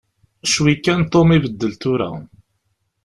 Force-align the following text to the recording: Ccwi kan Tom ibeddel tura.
Ccwi 0.49 0.73
kan 0.83 1.01
Tom 1.11 1.27
ibeddel 1.35 1.73
tura. 1.81 2.09